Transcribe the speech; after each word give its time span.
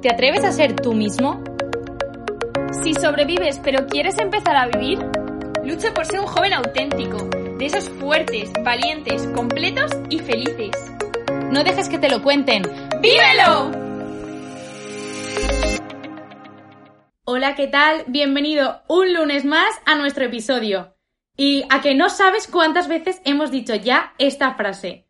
¿Te 0.00 0.10
atreves 0.10 0.44
a 0.44 0.52
ser 0.52 0.76
tú 0.76 0.92
mismo? 0.92 1.42
Si 2.82 2.92
sobrevives 2.92 3.58
pero 3.64 3.86
quieres 3.86 4.18
empezar 4.18 4.54
a 4.54 4.66
vivir, 4.66 4.98
lucha 5.64 5.94
por 5.94 6.04
ser 6.04 6.20
un 6.20 6.26
joven 6.26 6.52
auténtico, 6.52 7.16
de 7.58 7.64
esos 7.64 7.88
fuertes, 7.88 8.52
valientes, 8.62 9.22
completos 9.34 9.90
y 10.10 10.18
felices. 10.18 10.70
No 11.50 11.64
dejes 11.64 11.88
que 11.88 11.98
te 11.98 12.10
lo 12.10 12.22
cuenten. 12.22 12.62
¡Vívelo! 13.00 13.70
Hola, 17.24 17.54
¿qué 17.54 17.66
tal? 17.66 18.04
Bienvenido 18.06 18.82
un 18.88 19.14
lunes 19.14 19.46
más 19.46 19.70
a 19.86 19.96
nuestro 19.96 20.26
episodio. 20.26 20.94
Y 21.38 21.64
a 21.70 21.80
que 21.80 21.94
no 21.94 22.10
sabes 22.10 22.46
cuántas 22.46 22.86
veces 22.86 23.22
hemos 23.24 23.50
dicho 23.50 23.74
ya 23.74 24.12
esta 24.18 24.54
frase. 24.54 25.05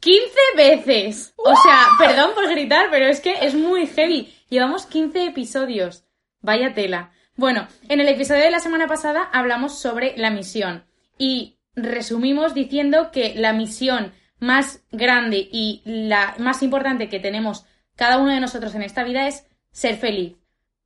15 0.00 0.30
veces. 0.56 1.34
O 1.36 1.54
sea, 1.54 1.86
perdón 1.98 2.30
por 2.34 2.48
gritar, 2.48 2.88
pero 2.90 3.06
es 3.06 3.20
que 3.20 3.34
es 3.46 3.54
muy 3.54 3.86
heavy. 3.86 4.32
Llevamos 4.48 4.86
15 4.86 5.26
episodios. 5.26 6.04
Vaya 6.40 6.74
tela. 6.74 7.12
Bueno, 7.36 7.68
en 7.88 8.00
el 8.00 8.08
episodio 8.08 8.44
de 8.44 8.50
la 8.50 8.60
semana 8.60 8.86
pasada 8.86 9.28
hablamos 9.32 9.78
sobre 9.78 10.16
la 10.16 10.30
misión 10.30 10.86
y 11.18 11.58
resumimos 11.74 12.54
diciendo 12.54 13.10
que 13.10 13.34
la 13.34 13.52
misión 13.52 14.14
más 14.38 14.82
grande 14.90 15.48
y 15.50 15.82
la 15.84 16.34
más 16.38 16.62
importante 16.62 17.08
que 17.08 17.20
tenemos 17.20 17.64
cada 17.94 18.18
uno 18.18 18.32
de 18.32 18.40
nosotros 18.40 18.74
en 18.74 18.82
esta 18.82 19.04
vida 19.04 19.26
es 19.26 19.46
ser 19.70 19.96
feliz. 19.96 20.36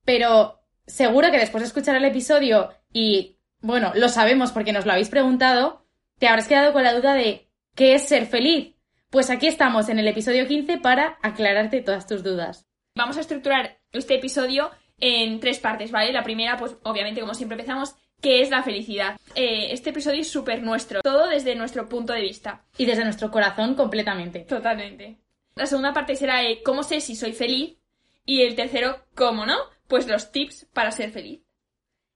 Pero 0.05 0.61
seguro 0.87 1.31
que 1.31 1.39
después 1.39 1.63
de 1.63 1.69
escuchar 1.69 1.97
el 1.97 2.05
episodio 2.05 2.71
y, 2.93 3.37
bueno, 3.61 3.93
lo 3.95 4.09
sabemos 4.09 4.53
porque 4.53 4.73
nos 4.73 4.87
lo 4.87 4.93
habéis 4.93 5.09
preguntado, 5.09 5.87
te 6.19 6.29
habrás 6.29 6.49
quedado 6.49 6.73
con 6.73 6.83
la 6.83 6.95
duda 6.95 7.15
de 7.15 7.49
¿qué 7.75 7.95
es 7.95 8.09
ser 8.09 8.27
feliz? 8.27 8.75
Pues 9.11 9.29
aquí 9.29 9.49
estamos 9.49 9.89
en 9.89 9.99
el 9.99 10.07
episodio 10.07 10.47
15 10.47 10.79
para 10.79 11.19
aclararte 11.21 11.83
todas 11.83 12.07
tus 12.07 12.23
dudas. 12.23 12.69
Vamos 12.95 13.17
a 13.17 13.23
estructurar 13.23 13.81
este 13.91 14.15
episodio 14.15 14.71
en 14.99 15.41
tres 15.41 15.59
partes, 15.59 15.91
¿vale? 15.91 16.13
La 16.13 16.23
primera, 16.23 16.57
pues 16.57 16.77
obviamente, 16.85 17.21
como 17.21 17.35
siempre 17.35 17.57
empezamos, 17.57 17.97
¿qué 18.21 18.41
es 18.41 18.51
la 18.51 18.63
felicidad? 18.63 19.19
Eh, 19.35 19.73
este 19.73 19.91
episodio 19.91 20.21
es 20.21 20.31
súper 20.31 20.63
nuestro, 20.63 21.03
todo 21.03 21.27
desde 21.27 21.57
nuestro 21.57 21.89
punto 21.89 22.13
de 22.13 22.21
vista. 22.21 22.63
Y 22.79 22.85
desde 22.87 23.03
nuestro 23.03 23.33
corazón 23.33 23.75
completamente. 23.75 24.41
Totalmente. 24.41 25.19
La 25.57 25.67
segunda 25.67 25.93
parte 25.93 26.15
será 26.15 26.45
eh, 26.45 26.63
cómo 26.65 26.85
sé 26.85 27.01
si 27.01 27.17
soy 27.17 27.33
feliz. 27.33 27.79
Y 28.25 28.43
el 28.43 28.55
tercero, 28.55 29.07
¿cómo 29.17 29.45
no? 29.45 29.57
Pues 29.89 30.07
los 30.07 30.31
tips 30.31 30.69
para 30.73 30.93
ser 30.93 31.11
feliz. 31.11 31.43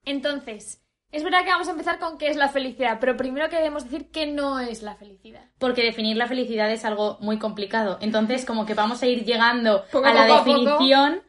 Entonces, 0.05 0.84
es 1.15 1.23
verdad 1.23 1.45
que 1.45 1.51
vamos 1.51 1.69
a 1.69 1.71
empezar 1.71 2.01
con 2.01 2.19
qué 2.19 2.27
es 2.27 2.37
la 2.37 2.49
felicidad, 2.49 2.99
pero 2.99 3.17
primero 3.17 3.49
queremos 3.49 3.85
decir 3.85 4.11
qué 4.11 4.27
no 4.27 4.59
es 4.59 4.83
la 4.83 4.97
felicidad. 4.97 5.49
Porque 5.59 5.85
definir 5.85 6.17
la 6.17 6.27
felicidad 6.27 6.73
es 6.73 6.85
algo 6.85 7.19
muy 7.21 7.39
complicado. 7.39 7.99
Entonces, 8.01 8.45
como 8.45 8.67
que 8.67 8.75
vamos 8.75 9.01
a 9.01 9.07
ir 9.07 9.25
llegando 9.25 9.85
a 10.05 10.13
la 10.13 10.27
definición. 10.27 11.23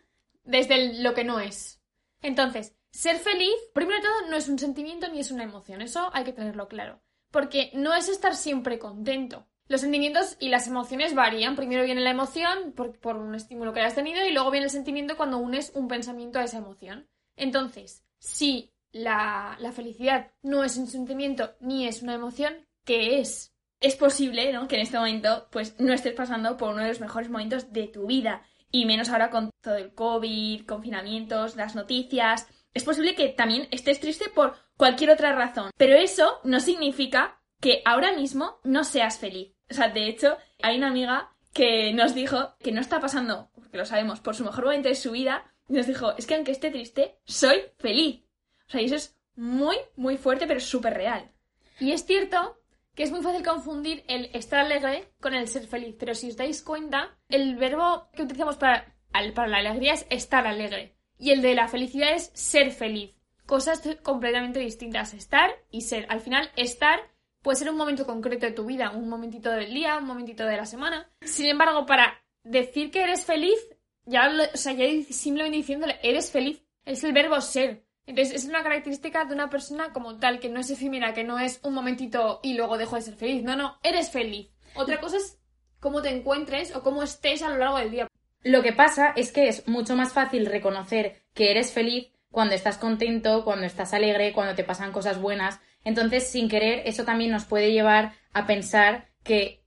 desde 0.44 1.04
lo 1.04 1.14
que 1.14 1.24
no 1.24 1.40
es. 1.40 1.84
Entonces, 2.24 2.76
ser 2.90 3.18
feliz, 3.18 3.54
primero 3.76 3.98
de 3.98 4.08
todo, 4.08 4.30
no 4.32 4.36
es 4.36 4.50
un 4.50 4.58
sentimiento 4.58 5.08
ni 5.08 5.20
es 5.20 5.30
una 5.30 5.44
emoción. 5.44 5.84
Eso 5.84 6.10
hay 6.14 6.24
que 6.24 6.34
tenerlo 6.34 6.68
claro. 6.68 7.04
Porque 7.30 7.70
no 7.76 7.94
es 7.94 8.10
estar 8.10 8.36
siempre 8.36 8.80
contento. 8.80 9.46
Los 9.68 9.82
sentimientos 9.82 10.36
y 10.40 10.50
las 10.50 10.66
emociones 10.66 11.14
varían. 11.14 11.56
Primero 11.56 11.84
viene 11.84 12.02
la 12.02 12.10
emoción 12.10 12.74
por, 12.76 13.00
por 13.00 13.18
un 13.18 13.36
estímulo 13.36 13.72
que 13.72 13.82
hayas 13.82 13.94
tenido 13.94 14.26
y 14.26 14.34
luego 14.34 14.50
viene 14.50 14.66
el 14.66 14.72
sentimiento 14.72 15.16
cuando 15.16 15.38
unes 15.38 15.74
un 15.76 15.88
pensamiento 15.88 16.40
a 16.40 16.44
esa 16.44 16.58
emoción. 16.58 17.08
Entonces, 17.36 18.04
si 18.18 18.75
la, 18.96 19.58
felicidad 19.74 20.32
no 20.42 20.64
es 20.64 20.78
un 20.78 20.88
sentimiento 20.88 21.56
ni 21.60 21.86
es 21.86 22.02
una 22.02 22.16
emoción, 22.16 22.54
¿qué 22.86 23.20
es? 23.20 23.54
Es 23.82 23.98
posible, 23.98 24.54
¿no? 24.54 24.70
Que 24.70 24.76
en 24.76 24.84
este 24.84 24.98
momento, 24.98 25.50
pues, 25.52 25.78
no 25.80 25.92
estés 25.92 26.14
pasando 26.14 26.56
por 26.56 26.74
uno 26.74 26.84
de 26.84 26.90
los 26.90 27.02
mejores 27.02 27.30
momentos 27.30 27.74
de 27.74 27.88
tu 27.88 28.08
vida. 28.08 28.44
Y 28.72 28.86
menos 28.86 29.10
ahora 29.10 29.30
con 29.30 29.52
todo 29.62 29.76
el 29.76 29.94
COVID, 29.94 30.66
confinamientos, 30.66 31.58
las 31.58 31.76
noticias. 31.76 32.48
Es 32.74 32.86
posible 32.86 33.16
que 33.16 33.30
también 33.30 33.68
estés 33.72 34.00
triste 34.00 34.30
por 34.34 34.56
cualquier 34.78 35.12
otra 35.12 35.34
razón. 35.34 35.72
Pero 35.78 35.98
eso 35.98 36.40
no 36.46 36.62
significa 36.62 37.42
que 37.60 37.82
ahora 37.84 38.14
mismo 38.14 38.60
no 38.64 38.86
seas 38.86 39.20
feliz. 39.20 39.54
O 39.70 39.74
sea, 39.74 39.90
de 39.90 40.08
hecho, 40.08 40.38
hay 40.64 40.78
una 40.78 40.88
amiga 40.88 41.36
que 41.54 41.92
nos 41.94 42.16
dijo 42.16 42.56
que 42.60 42.72
no 42.72 42.80
está 42.80 43.02
pasando, 43.02 43.50
porque 43.56 43.78
lo 43.78 43.86
sabemos, 43.86 44.22
por 44.22 44.36
su 44.36 44.46
mejor 44.46 44.66
momento 44.66 44.88
de 44.88 44.96
su 44.96 45.12
vida. 45.12 45.54
Y 45.68 45.74
nos 45.74 45.88
dijo, 45.88 46.16
es 46.18 46.26
que 46.26 46.36
aunque 46.36 46.52
esté 46.52 46.72
triste, 46.72 47.20
soy 47.26 47.58
feliz. 47.78 48.25
O 48.68 48.72
sea, 48.72 48.82
y 48.82 48.86
eso 48.86 48.96
es 48.96 49.16
muy, 49.36 49.78
muy 49.96 50.18
fuerte, 50.18 50.48
pero 50.48 50.60
súper 50.60 50.94
real. 50.94 51.32
Y 51.80 51.92
es 51.92 52.06
cierto 52.06 52.62
que 52.96 53.04
es 53.04 53.12
muy 53.12 53.22
fácil 53.22 53.44
confundir 53.44 54.04
el 54.08 54.30
estar 54.34 54.60
alegre 54.60 55.12
con 55.20 55.34
el 55.34 55.48
ser 55.48 55.68
feliz, 55.68 55.96
pero 56.00 56.16
si 56.16 56.30
os 56.30 56.38
dais 56.38 56.62
cuenta, 56.62 57.18
el 57.28 57.58
verbo 57.58 58.10
que 58.14 58.24
utilizamos 58.24 58.56
para, 58.56 58.96
para 59.34 59.48
la 59.48 59.58
alegría 59.58 59.94
es 59.94 60.08
estar 60.10 60.48
alegre 60.48 60.96
y 61.18 61.32
el 61.32 61.42
de 61.42 61.56
la 61.56 61.68
felicidad 61.68 62.14
es 62.14 62.32
ser 62.34 62.72
feliz. 62.72 63.12
Cosas 63.46 63.82
completamente 64.02 64.60
distintas, 64.60 65.14
estar 65.14 65.52
y 65.70 65.82
ser. 65.82 66.08
Al 66.10 66.22
final, 66.22 66.52
estar 66.56 67.00
puede 67.42 67.58
ser 67.58 67.70
un 67.70 67.78
momento 67.78 68.08
concreto 68.08 68.48
de 68.48 68.54
tu 68.54 68.66
vida, 68.66 68.90
un 68.92 69.08
momentito 69.08 69.52
del 69.52 69.72
día, 69.72 69.98
un 69.98 70.06
momentito 70.06 70.46
de 70.46 70.58
la 70.58 70.66
semana. 70.66 71.12
Sin 71.22 71.46
embargo, 71.46 71.86
para 71.86 72.24
decir 72.44 72.90
que 72.90 73.04
eres 73.04 73.24
feliz, 73.24 73.60
ya, 74.06 74.32
o 74.54 74.58
sea, 74.58 74.74
ya 74.74 74.86
simplemente 75.10 75.58
diciéndole 75.58 76.00
eres 76.02 76.32
feliz, 76.32 76.64
es 76.86 77.04
el 77.04 77.14
verbo 77.14 77.40
ser. 77.42 77.85
Entonces, 78.08 78.36
es 78.36 78.46
una 78.46 78.62
característica 78.62 79.26
de 79.26 79.34
una 79.34 79.50
persona 79.50 79.92
como 79.92 80.18
tal, 80.18 80.40
que 80.40 80.50
no 80.50 80.60
es 80.60 80.70
efímera, 80.70 81.14
que 81.14 81.24
no 81.24 81.40
es 81.40 81.60
un 81.64 81.74
momentito 81.74 82.40
y 82.44 82.54
luego 82.54 82.78
dejo 82.78 82.96
de 82.96 83.02
ser 83.02 83.16
feliz. 83.16 83.44
No, 83.44 83.56
no, 83.56 83.80
eres 83.84 84.12
feliz. 84.12 84.50
Otra 84.76 85.00
cosa 85.00 85.18
es 85.18 85.40
cómo 85.80 86.02
te 86.02 86.10
encuentres 86.10 86.76
o 86.76 86.84
cómo 86.84 87.04
estés 87.04 87.42
a 87.42 87.50
lo 87.50 87.58
largo 87.58 87.78
del 87.78 87.92
día. 87.92 88.08
Lo 88.44 88.62
que 88.62 88.74
pasa 88.74 89.14
es 89.16 89.32
que 89.32 89.48
es 89.48 89.68
mucho 89.68 89.96
más 89.96 90.14
fácil 90.14 90.46
reconocer 90.46 91.24
que 91.34 91.50
eres 91.50 91.72
feliz 91.72 92.12
cuando 92.30 92.54
estás 92.54 92.78
contento, 92.78 93.44
cuando 93.44 93.66
estás 93.66 93.94
alegre, 93.94 94.34
cuando 94.34 94.54
te 94.54 94.64
pasan 94.64 94.92
cosas 94.92 95.20
buenas. 95.20 95.60
Entonces, 95.84 96.28
sin 96.28 96.48
querer, 96.48 96.84
eso 96.86 97.06
también 97.06 97.32
nos 97.32 97.46
puede 97.46 97.72
llevar 97.72 98.14
a 98.34 98.46
pensar 98.46 99.08
que 99.24 99.64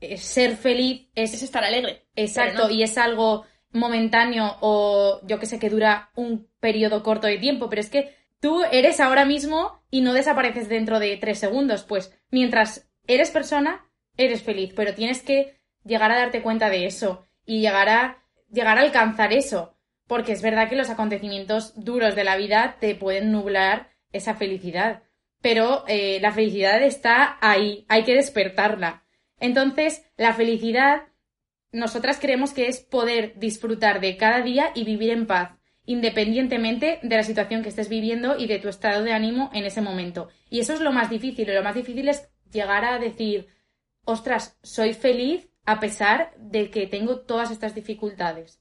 eh, 0.00 0.16
ser 0.18 0.56
feliz 0.56 1.08
es, 1.14 1.32
es 1.32 1.42
estar 1.42 1.64
alegre. 1.64 2.04
Exacto, 2.16 2.68
y 2.70 2.82
es 2.82 2.98
algo 2.98 3.46
momentáneo 3.72 4.56
o 4.60 5.20
yo 5.26 5.38
que 5.38 5.46
sé 5.46 5.58
que 5.58 5.70
dura 5.70 6.10
un 6.14 6.48
periodo 6.60 7.02
corto 7.02 7.26
de 7.26 7.38
tiempo, 7.38 7.68
pero 7.68 7.80
es 7.80 7.90
que 7.90 8.14
tú 8.40 8.62
eres 8.72 9.00
ahora 9.00 9.24
mismo 9.24 9.82
y 9.90 10.00
no 10.00 10.12
desapareces 10.12 10.68
dentro 10.68 10.98
de 10.98 11.16
tres 11.16 11.38
segundos, 11.38 11.84
pues 11.84 12.16
mientras 12.30 12.88
eres 13.06 13.30
persona, 13.30 13.86
eres 14.16 14.42
feliz, 14.42 14.72
pero 14.74 14.94
tienes 14.94 15.22
que 15.22 15.58
llegar 15.84 16.10
a 16.12 16.18
darte 16.18 16.42
cuenta 16.42 16.70
de 16.70 16.86
eso 16.86 17.26
y 17.44 17.60
llegar 17.60 17.88
a, 17.88 18.24
llegar 18.50 18.78
a 18.78 18.82
alcanzar 18.82 19.32
eso, 19.32 19.74
porque 20.06 20.32
es 20.32 20.42
verdad 20.42 20.68
que 20.68 20.76
los 20.76 20.90
acontecimientos 20.90 21.72
duros 21.76 22.14
de 22.14 22.24
la 22.24 22.36
vida 22.36 22.76
te 22.80 22.94
pueden 22.94 23.32
nublar 23.32 23.90
esa 24.12 24.34
felicidad, 24.34 25.02
pero 25.40 25.84
eh, 25.86 26.18
la 26.20 26.32
felicidad 26.32 26.82
está 26.82 27.38
ahí, 27.40 27.84
hay 27.88 28.04
que 28.04 28.14
despertarla. 28.14 29.04
Entonces, 29.40 30.04
la 30.16 30.34
felicidad 30.34 31.02
nosotras 31.72 32.18
creemos 32.20 32.52
que 32.52 32.68
es 32.68 32.80
poder 32.80 33.38
disfrutar 33.38 34.00
de 34.00 34.16
cada 34.16 34.40
día 34.40 34.70
y 34.74 34.84
vivir 34.84 35.10
en 35.10 35.26
paz, 35.26 35.52
independientemente 35.84 36.98
de 37.02 37.16
la 37.16 37.22
situación 37.22 37.62
que 37.62 37.68
estés 37.68 37.88
viviendo 37.88 38.38
y 38.38 38.46
de 38.46 38.58
tu 38.58 38.68
estado 38.68 39.04
de 39.04 39.12
ánimo 39.12 39.50
en 39.52 39.64
ese 39.64 39.80
momento. 39.80 40.28
Y 40.50 40.60
eso 40.60 40.72
es 40.72 40.80
lo 40.80 40.92
más 40.92 41.10
difícil. 41.10 41.48
Y 41.48 41.52
lo 41.52 41.62
más 41.62 41.74
difícil 41.74 42.08
es 42.08 42.28
llegar 42.50 42.84
a 42.84 42.98
decir, 42.98 43.48
ostras, 44.04 44.58
soy 44.62 44.94
feliz 44.94 45.48
a 45.64 45.80
pesar 45.80 46.32
de 46.38 46.70
que 46.70 46.86
tengo 46.86 47.20
todas 47.20 47.50
estas 47.50 47.74
dificultades. 47.74 48.60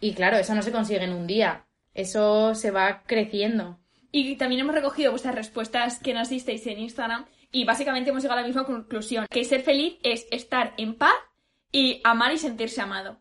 Y 0.00 0.14
claro, 0.14 0.36
eso 0.36 0.54
no 0.54 0.62
se 0.62 0.72
consigue 0.72 1.02
en 1.02 1.12
un 1.12 1.26
día. 1.26 1.66
Eso 1.94 2.54
se 2.54 2.70
va 2.70 3.02
creciendo. 3.06 3.80
Y 4.12 4.36
también 4.36 4.60
hemos 4.60 4.74
recogido 4.74 5.10
vuestras 5.10 5.34
respuestas 5.34 5.98
que 5.98 6.14
nos 6.14 6.28
disteis 6.28 6.66
en 6.66 6.78
Instagram 6.78 7.26
y 7.50 7.64
básicamente 7.64 8.10
hemos 8.10 8.22
llegado 8.22 8.38
a 8.38 8.42
la 8.42 8.46
misma 8.46 8.64
conclusión, 8.64 9.26
que 9.30 9.44
ser 9.44 9.62
feliz 9.62 9.98
es 10.02 10.26
estar 10.30 10.74
en 10.76 10.94
paz 10.94 11.14
y 11.76 12.00
amar 12.04 12.32
y 12.32 12.38
sentirse 12.38 12.80
amado. 12.80 13.20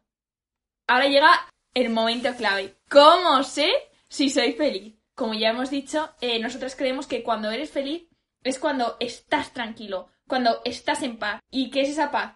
Ahora 0.87 1.07
llega 1.07 1.29
el 1.73 1.89
momento 1.89 2.33
clave. 2.37 2.77
¿Cómo 2.89 3.43
sé 3.43 3.69
si 4.07 4.29
soy 4.29 4.53
feliz? 4.53 4.95
Como 5.13 5.33
ya 5.33 5.49
hemos 5.49 5.69
dicho, 5.69 6.15
eh, 6.21 6.39
nosotros 6.39 6.73
creemos 6.77 7.05
que 7.05 7.21
cuando 7.21 7.51
eres 7.51 7.69
feliz 7.69 8.07
es 8.43 8.57
cuando 8.57 8.95
estás 9.01 9.51
tranquilo, 9.51 10.07
cuando 10.25 10.61
estás 10.63 11.03
en 11.03 11.17
paz. 11.17 11.41
¿Y 11.51 11.69
qué 11.69 11.81
es 11.81 11.89
esa 11.89 12.11
paz? 12.11 12.35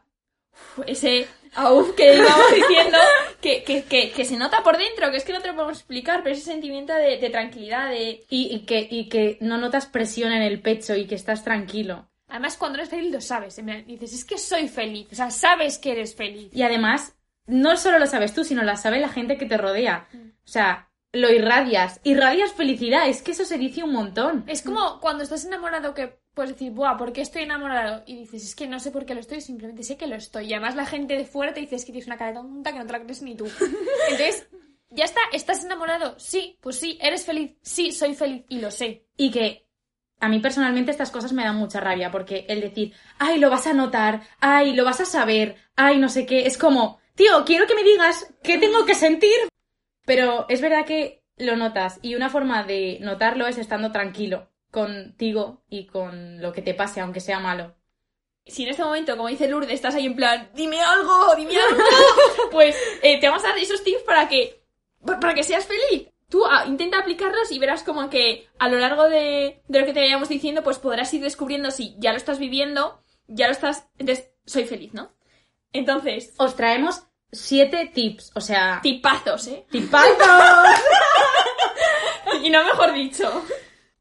ese 0.88 1.26
aún 1.56 1.96
que 1.96 2.16
íbamos 2.18 2.52
diciendo 2.54 2.98
que, 3.40 3.64
que, 3.64 4.12
que, 4.12 4.26
se 4.26 4.36
nota 4.36 4.62
por 4.62 4.78
dentro, 4.78 5.10
que 5.12 5.16
es 5.16 5.24
que 5.24 5.32
no 5.32 5.40
te 5.40 5.48
lo 5.48 5.56
podemos 5.56 5.78
explicar, 5.78 6.22
pero 6.22 6.36
ese 6.36 6.44
sentimiento 6.44 6.94
de, 6.94 7.30
tranquilidad, 7.30 7.92
de... 7.92 8.26
Y, 8.30 8.60
que, 8.66 8.86
y 8.92 9.08
que 9.08 9.38
no 9.40 9.58
notas 9.58 9.86
presión 9.86 10.34
en 10.34 10.42
el 10.42 10.62
pecho 10.62 10.96
y 10.96 11.08
que 11.08 11.16
estás 11.16 11.46
tranquilo. 11.46 12.09
Además, 12.30 12.58
cuando 12.58 12.78
eres 12.78 12.90
feliz 12.90 13.12
lo 13.12 13.22
sabes. 13.22 13.60
Dices, 13.86 14.14
es 14.14 14.26
que 14.26 14.38
soy 14.38 14.68
feliz. 14.68 15.08
O 15.12 15.16
sea, 15.16 15.32
sabes 15.32 15.78
que 15.78 15.92
eres 15.92 16.16
feliz. 16.16 16.50
Y 16.54 16.62
además, 16.64 17.16
no 17.46 17.78
solo 17.78 18.00
lo 18.00 18.08
sabes 18.08 18.34
tú, 18.34 18.44
sino 18.44 18.64
lo 18.64 18.76
sabe 18.78 19.00
la 19.00 19.10
gente 19.10 19.38
que 19.38 19.46
te 19.46 19.58
rodea. 19.58 20.08
Mm. 20.14 20.18
O 20.18 20.48
sea, 20.52 20.90
lo 21.12 21.32
irradias. 21.32 22.00
Irradias 22.04 22.54
felicidad. 22.54 23.08
Es 23.08 23.22
que 23.22 23.32
eso 23.32 23.46
se 23.46 23.58
dice 23.58 23.84
un 23.84 23.94
montón. 23.94 24.44
Es 24.48 24.62
como 24.62 25.00
cuando 25.00 25.24
estás 25.24 25.46
enamorado 25.46 25.94
que 25.94 26.20
puedes 26.34 26.54
decir, 26.54 26.72
buah, 26.72 26.98
¿por 26.98 27.12
qué 27.12 27.22
estoy 27.22 27.42
enamorado? 27.42 28.04
Y 28.06 28.18
dices, 28.18 28.44
es 28.44 28.56
que 28.56 28.68
no 28.68 28.80
sé 28.80 28.92
por 28.92 29.06
qué 29.06 29.16
lo 29.16 29.20
estoy, 29.20 29.42
simplemente 29.42 29.84
sé 29.84 29.98
que 29.98 30.08
lo 30.08 30.16
estoy. 30.16 30.46
Y 30.46 30.54
además 30.54 30.76
la 30.76 30.86
gente 30.86 31.18
de 31.18 31.26
fuera 31.26 31.54
te 31.54 31.60
dice, 31.60 31.76
es 31.76 31.86
que 31.86 31.92
tienes 31.92 32.08
una 32.08 32.18
cara 32.18 32.34
tonta 32.34 32.72
que 32.72 32.80
no 32.80 32.86
te 32.86 32.94
la 32.94 33.02
crees 33.02 33.22
ni 33.22 33.36
tú. 33.36 33.46
Entonces, 34.10 34.48
Ya 34.92 35.06
está, 35.06 35.22
¿estás 35.34 35.64
enamorado? 35.64 36.16
Sí, 36.18 36.58
pues 36.62 36.80
sí, 36.80 36.98
¿eres 37.02 37.26
feliz? 37.26 37.56
Sí, 37.62 37.92
soy 37.92 38.16
feliz 38.16 38.44
y 38.50 38.60
lo 38.60 38.72
sé. 38.72 39.06
Y 39.18 39.30
que 39.30 39.69
a 40.20 40.30
mí 40.30 40.40
personalmente 40.40 40.92
estas 40.92 41.12
cosas 41.12 41.34
me 41.34 41.44
dan 41.44 41.56
mucha 41.56 41.80
rabia 41.80 42.12
porque 42.12 42.46
el 42.50 42.62
decir, 42.62 42.94
ay, 43.18 43.40
lo 43.40 43.50
vas 43.50 43.68
a 43.68 43.74
notar, 43.74 44.22
ay, 44.40 44.74
lo 44.74 44.84
vas 44.86 45.00
a 45.00 45.06
saber, 45.06 45.56
ay, 45.76 45.98
no 45.98 46.10
sé 46.10 46.26
qué, 46.26 46.46
es 46.46 46.58
como, 46.58 47.00
tío, 47.16 47.46
quiero 47.46 47.68
que 47.68 47.76
me 47.76 47.84
digas 47.84 48.34
qué 48.44 48.58
tengo 48.58 48.86
que 48.86 48.96
sentir. 48.96 49.38
Pero 50.06 50.46
es 50.50 50.62
verdad 50.62 50.86
que 50.86 51.24
lo 51.38 51.56
notas 51.56 52.00
y 52.02 52.16
una 52.16 52.30
forma 52.30 52.64
de 52.64 52.98
notarlo 53.02 53.48
es 53.48 53.58
estando 53.58 53.92
tranquilo 53.92 54.50
contigo 54.72 55.64
y 55.70 55.86
con 55.88 56.42
lo 56.42 56.52
que 56.52 56.62
te 56.62 56.74
pase, 56.74 57.00
aunque 57.00 57.22
sea 57.22 57.40
malo. 57.40 57.76
Si 58.46 58.64
en 58.64 58.70
este 58.70 58.84
momento, 58.84 59.16
como 59.16 59.30
dice 59.30 59.48
Lourdes, 59.48 59.72
estás 59.72 59.96
ahí 59.96 60.06
en 60.06 60.16
plan, 60.16 60.50
dime 60.56 60.82
algo, 60.82 61.36
dime 61.36 61.56
algo, 61.60 61.84
pues 62.52 62.76
eh, 63.04 63.20
te 63.20 63.28
vamos 63.28 63.44
a 63.46 63.50
dar 63.50 63.58
esos 63.58 63.84
tips 63.84 64.02
para 64.04 64.28
que, 64.28 64.64
para 65.06 65.34
que 65.34 65.44
seas 65.44 65.66
feliz. 65.66 66.09
Tú 66.30 66.46
ah, 66.46 66.66
intenta 66.68 67.00
aplicarlos 67.00 67.52
y 67.52 67.60
verás 67.60 67.84
como 67.84 68.10
que 68.10 68.48
a 68.60 68.70
lo 68.70 68.78
largo 68.78 69.10
de, 69.10 69.62
de 69.68 69.80
lo 69.80 69.86
que 69.86 69.94
te 69.94 70.02
vayamos 70.02 70.30
diciendo, 70.30 70.64
pues 70.64 70.78
podrás 70.78 71.14
ir 71.14 71.22
descubriendo 71.22 71.72
si 71.72 71.96
ya 71.98 72.12
lo 72.12 72.18
estás 72.18 72.40
viviendo, 72.40 73.02
ya 73.28 73.48
lo 73.48 73.54
estás, 73.54 73.88
entonces 73.98 74.30
soy 74.46 74.66
feliz, 74.66 74.94
¿no? 74.94 75.12
Entonces, 75.74 76.34
Os 76.38 76.56
traemos 76.56 77.04
siete 77.32 77.92
tips, 77.94 78.32
o 78.36 78.42
sea, 78.42 78.80
tipazos, 78.82 79.48
¿eh? 79.48 79.66
tipazos. 79.70 80.18
Y 82.44 82.50
no 82.50 82.64
mejor 82.64 82.94
dicho. 82.94 83.44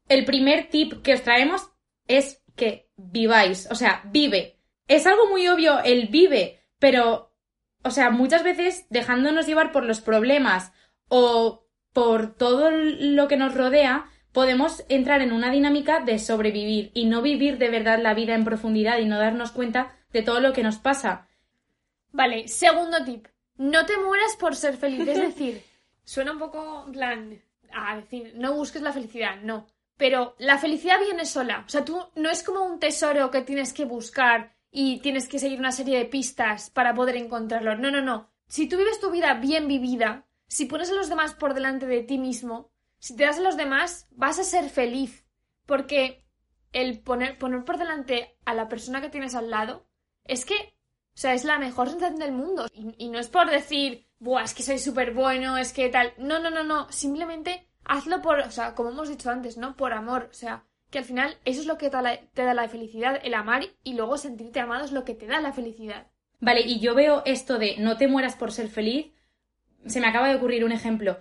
El 0.07 0.25
primer 0.25 0.69
tip 0.69 1.01
que 1.01 1.13
os 1.13 1.23
traemos 1.23 1.69
es 2.07 2.41
que 2.55 2.89
viváis, 2.95 3.67
o 3.71 3.75
sea, 3.75 4.01
vive. 4.05 4.59
Es 4.87 5.05
algo 5.05 5.27
muy 5.27 5.47
obvio 5.47 5.79
el 5.79 6.07
vive, 6.07 6.63
pero, 6.79 7.33
o 7.83 7.91
sea, 7.91 8.09
muchas 8.09 8.43
veces 8.43 8.85
dejándonos 8.89 9.45
llevar 9.45 9.71
por 9.71 9.83
los 9.83 10.01
problemas 10.01 10.71
o 11.07 11.67
por 11.93 12.35
todo 12.35 12.71
lo 12.71 13.27
que 13.27 13.37
nos 13.37 13.53
rodea, 13.53 14.05
podemos 14.31 14.83
entrar 14.89 15.21
en 15.21 15.31
una 15.31 15.51
dinámica 15.51 15.99
de 15.99 16.19
sobrevivir 16.19 16.91
y 16.93 17.05
no 17.05 17.21
vivir 17.21 17.57
de 17.57 17.69
verdad 17.69 17.99
la 18.01 18.13
vida 18.13 18.35
en 18.35 18.45
profundidad 18.45 18.99
y 18.99 19.05
no 19.05 19.17
darnos 19.17 19.51
cuenta 19.51 19.95
de 20.11 20.21
todo 20.21 20.39
lo 20.39 20.53
que 20.53 20.63
nos 20.63 20.77
pasa. 20.77 21.27
Vale, 22.11 22.47
segundo 22.47 23.03
tip. 23.03 23.27
No 23.57 23.85
te 23.85 23.97
mueras 23.97 24.35
por 24.37 24.55
ser 24.55 24.77
feliz. 24.77 25.07
Es 25.07 25.21
decir, 25.21 25.63
suena 26.03 26.31
un 26.31 26.39
poco 26.39 26.85
plan 26.91 27.41
a 27.71 27.97
decir, 27.97 28.33
no 28.35 28.53
busques 28.53 28.81
la 28.81 28.93
felicidad, 28.93 29.37
no. 29.41 29.67
Pero 29.97 30.35
la 30.39 30.57
felicidad 30.57 30.99
viene 31.01 31.25
sola. 31.25 31.63
O 31.65 31.69
sea, 31.69 31.83
tú 31.83 32.01
no 32.15 32.29
es 32.29 32.41
como 32.41 32.63
un 32.63 32.79
tesoro 32.79 33.29
que 33.29 33.41
tienes 33.41 33.73
que 33.73 33.85
buscar 33.85 34.55
y 34.71 34.99
tienes 34.99 35.27
que 35.27 35.39
seguir 35.39 35.59
una 35.59 35.71
serie 35.71 35.97
de 35.97 36.05
pistas 36.05 36.69
para 36.69 36.93
poder 36.93 37.17
encontrarlo. 37.17 37.75
No, 37.75 37.91
no, 37.91 38.01
no. 38.01 38.29
Si 38.47 38.67
tú 38.67 38.77
vives 38.77 38.99
tu 38.99 39.11
vida 39.11 39.33
bien 39.35 39.67
vivida, 39.67 40.25
si 40.49 40.65
pones 40.65 40.89
a 40.89 40.95
los 40.95 41.07
demás 41.07 41.35
por 41.35 41.53
delante 41.53 41.85
de 41.85 42.03
ti 42.03 42.17
mismo, 42.17 42.71
si 42.97 43.15
te 43.15 43.23
das 43.23 43.37
a 43.37 43.41
los 43.41 43.55
demás, 43.55 44.07
vas 44.11 44.39
a 44.39 44.43
ser 44.43 44.69
feliz. 44.69 45.25
Porque 45.65 46.25
el 46.73 46.99
poner, 46.99 47.37
poner 47.37 47.63
por 47.63 47.77
delante 47.77 48.37
a 48.45 48.53
la 48.53 48.67
persona 48.67 48.99
que 48.99 49.09
tienes 49.09 49.35
al 49.35 49.51
lado 49.51 49.87
es 50.25 50.45
que, 50.45 50.55
o 50.55 51.17
sea, 51.17 51.33
es 51.33 51.45
la 51.45 51.59
mejor 51.59 51.89
sensación 51.89 52.19
del 52.19 52.31
mundo. 52.31 52.67
Y, 52.73 52.95
y 52.97 53.09
no 53.09 53.19
es 53.19 53.29
por 53.29 53.49
decir, 53.49 54.07
buah, 54.17 54.43
es 54.43 54.55
que 54.55 54.63
soy 54.63 54.79
súper 54.79 55.13
bueno, 55.13 55.55
es 55.57 55.71
que 55.71 55.87
tal. 55.89 56.13
No, 56.17 56.39
no, 56.39 56.49
no, 56.49 56.63
no. 56.63 56.91
Simplemente 56.91 57.69
hazlo 57.85 58.21
por, 58.21 58.39
o 58.39 58.51
sea, 58.51 58.73
como 58.73 58.89
hemos 58.89 59.07
dicho 59.07 59.29
antes, 59.29 59.55
¿no? 59.55 59.75
Por 59.75 59.93
amor. 59.93 60.29
O 60.31 60.33
sea, 60.33 60.65
que 60.89 60.97
al 60.97 61.05
final 61.05 61.37
eso 61.45 61.61
es 61.61 61.67
lo 61.67 61.77
que 61.77 61.89
te 61.89 61.97
da 61.97 62.01
la, 62.01 62.19
te 62.19 62.43
da 62.43 62.55
la 62.55 62.67
felicidad, 62.67 63.19
el 63.23 63.35
amar 63.35 63.63
y 63.83 63.93
luego 63.93 64.17
sentirte 64.17 64.59
amado 64.59 64.85
es 64.85 64.91
lo 64.91 65.05
que 65.05 65.13
te 65.13 65.27
da 65.27 65.39
la 65.39 65.53
felicidad. 65.53 66.07
Vale, 66.39 66.61
y 66.61 66.79
yo 66.79 66.95
veo 66.95 67.21
esto 67.25 67.59
de 67.59 67.77
no 67.77 67.97
te 67.97 68.07
mueras 68.07 68.35
por 68.35 68.51
ser 68.51 68.69
feliz. 68.69 69.11
Se 69.85 69.99
me 69.99 70.07
acaba 70.07 70.29
de 70.29 70.35
ocurrir 70.35 70.63
un 70.63 70.71
ejemplo. 70.71 71.19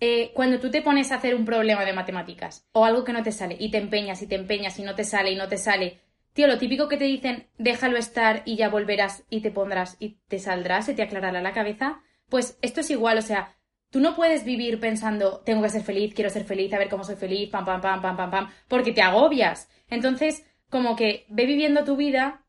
Eh, 0.00 0.32
cuando 0.34 0.60
tú 0.60 0.70
te 0.70 0.82
pones 0.82 1.10
a 1.10 1.16
hacer 1.16 1.34
un 1.34 1.46
problema 1.46 1.84
de 1.84 1.94
matemáticas 1.94 2.68
o 2.72 2.84
algo 2.84 3.04
que 3.04 3.14
no 3.14 3.22
te 3.22 3.32
sale 3.32 3.56
y 3.58 3.70
te 3.70 3.78
empeñas 3.78 4.20
y 4.20 4.26
te 4.26 4.34
empeñas 4.34 4.78
y 4.78 4.82
no 4.82 4.94
te 4.94 5.04
sale 5.04 5.30
y 5.30 5.36
no 5.36 5.48
te 5.48 5.56
sale, 5.56 6.00
tío, 6.34 6.46
lo 6.46 6.58
típico 6.58 6.86
que 6.88 6.98
te 6.98 7.04
dicen, 7.04 7.48
déjalo 7.56 7.96
estar 7.96 8.42
y 8.44 8.56
ya 8.56 8.68
volverás 8.68 9.24
y 9.30 9.40
te 9.40 9.50
pondrás 9.50 9.96
y 9.98 10.18
te 10.28 10.38
saldrás, 10.38 10.84
se 10.84 10.94
te 10.94 11.02
aclarará 11.02 11.40
la 11.40 11.54
cabeza, 11.54 12.02
pues 12.28 12.58
esto 12.60 12.80
es 12.80 12.90
igual, 12.90 13.16
o 13.16 13.22
sea, 13.22 13.56
tú 13.90 14.00
no 14.00 14.14
puedes 14.14 14.44
vivir 14.44 14.78
pensando, 14.80 15.40
tengo 15.46 15.62
que 15.62 15.70
ser 15.70 15.82
feliz, 15.82 16.12
quiero 16.12 16.28
ser 16.28 16.44
feliz, 16.44 16.72
a 16.74 16.78
ver 16.78 16.90
cómo 16.90 17.04
soy 17.04 17.16
feliz, 17.16 17.48
pam, 17.48 17.64
pam, 17.64 17.80
pam, 17.80 18.02
pam, 18.02 18.16
pam, 18.16 18.30
pam, 18.30 18.50
porque 18.68 18.92
te 18.92 19.00
agobias. 19.00 19.70
Entonces, 19.88 20.44
como 20.68 20.94
que 20.94 21.24
ve 21.30 21.46
viviendo 21.46 21.84
tu 21.84 21.96
vida 21.96 22.44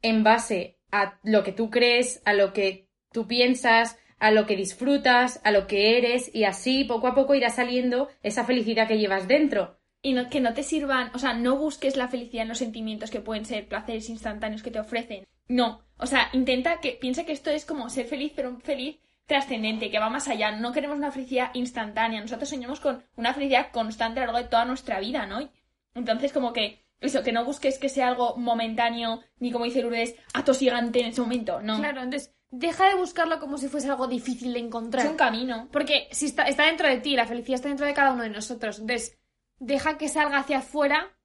en 0.00 0.24
base 0.24 0.78
a 0.90 1.18
lo 1.22 1.44
que 1.44 1.52
tú 1.52 1.70
crees, 1.70 2.22
a 2.24 2.32
lo 2.32 2.54
que 2.54 2.88
tú 3.12 3.26
piensas, 3.26 3.98
a 4.18 4.30
lo 4.30 4.46
que 4.46 4.56
disfrutas, 4.56 5.40
a 5.44 5.50
lo 5.50 5.66
que 5.66 5.98
eres, 5.98 6.34
y 6.34 6.44
así 6.44 6.84
poco 6.84 7.06
a 7.06 7.14
poco 7.14 7.34
irá 7.34 7.50
saliendo 7.50 8.08
esa 8.22 8.44
felicidad 8.44 8.88
que 8.88 8.98
llevas 8.98 9.28
dentro. 9.28 9.78
Y 10.02 10.12
no, 10.12 10.28
que 10.28 10.40
no 10.40 10.54
te 10.54 10.62
sirvan, 10.62 11.10
o 11.14 11.18
sea, 11.18 11.34
no 11.34 11.56
busques 11.56 11.96
la 11.96 12.08
felicidad 12.08 12.42
en 12.42 12.48
los 12.48 12.58
sentimientos 12.58 13.10
que 13.10 13.20
pueden 13.20 13.44
ser 13.44 13.66
placeres 13.66 14.08
instantáneos 14.08 14.62
que 14.62 14.70
te 14.70 14.80
ofrecen. 14.80 15.26
No, 15.48 15.82
o 15.98 16.06
sea, 16.06 16.28
intenta 16.32 16.80
que 16.80 16.92
piensa 16.92 17.24
que 17.24 17.32
esto 17.32 17.50
es 17.50 17.64
como 17.64 17.88
ser 17.90 18.06
feliz, 18.06 18.32
pero 18.34 18.50
un 18.50 18.60
feliz 18.60 18.98
trascendente, 19.26 19.90
que 19.90 19.98
va 19.98 20.08
más 20.08 20.28
allá. 20.28 20.52
No 20.52 20.72
queremos 20.72 20.96
una 20.96 21.10
felicidad 21.10 21.50
instantánea. 21.54 22.20
Nosotros 22.20 22.48
soñamos 22.48 22.80
con 22.80 23.04
una 23.16 23.34
felicidad 23.34 23.70
constante 23.72 24.20
a 24.20 24.22
lo 24.22 24.32
largo 24.32 24.44
de 24.44 24.50
toda 24.50 24.64
nuestra 24.64 25.00
vida, 25.00 25.26
¿no? 25.26 25.50
Entonces, 25.94 26.32
como 26.32 26.52
que 26.52 26.86
eso, 27.00 27.22
que 27.22 27.32
no 27.32 27.44
busques 27.44 27.78
que 27.78 27.88
sea 27.88 28.08
algo 28.08 28.36
momentáneo, 28.36 29.20
ni 29.38 29.50
como 29.50 29.64
dice 29.64 29.82
Lourdes, 29.82 30.14
atosigante 30.32 31.00
en 31.00 31.06
ese 31.06 31.20
momento, 31.20 31.60
no. 31.60 31.78
Claro, 31.78 32.02
entonces 32.02 32.34
deja 32.50 32.88
de 32.88 32.94
buscarlo 32.94 33.38
como 33.40 33.58
si 33.58 33.68
fuese 33.68 33.88
algo 33.88 34.06
difícil 34.06 34.52
de 34.52 34.60
encontrar. 34.60 35.04
Es 35.04 35.10
un 35.10 35.16
camino. 35.16 35.68
Porque 35.72 36.08
si 36.12 36.26
está, 36.26 36.44
está 36.44 36.64
dentro 36.66 36.88
de 36.88 36.98
ti, 36.98 37.16
la 37.16 37.26
felicidad 37.26 37.56
está 37.56 37.68
dentro 37.68 37.86
de 37.86 37.94
cada 37.94 38.12
uno 38.12 38.22
de 38.22 38.30
nosotros. 38.30 38.78
Entonces, 38.78 39.18
deja 39.58 39.98
que 39.98 40.08
salga 40.08 40.38
hacia 40.38 40.58
afuera 40.58 41.16